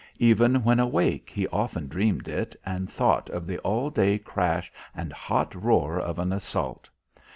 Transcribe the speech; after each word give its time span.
Even 0.17 0.63
when 0.63 0.79
awake, 0.79 1.29
he 1.29 1.47
often 1.49 1.87
dreamed 1.87 2.27
it 2.27 2.55
and 2.65 2.89
thought 2.91 3.29
of 3.29 3.45
the 3.45 3.59
all 3.59 3.91
day 3.91 4.17
crash 4.17 4.71
and 4.95 5.13
hot 5.13 5.53
roar 5.53 5.99
of 5.99 6.17
an 6.17 6.33
assault. 6.33 6.89